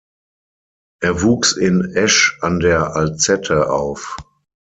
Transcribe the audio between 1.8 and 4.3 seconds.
Esch an der Alzette auf.